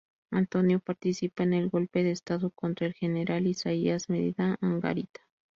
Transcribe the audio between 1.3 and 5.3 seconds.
en el golpe de estado contra el general Isaías Medina Angarita.